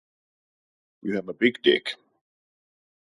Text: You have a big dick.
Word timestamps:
You 1.03 1.15
have 1.17 1.29
a 1.29 1.33
big 1.33 1.61
dick. 1.61 1.93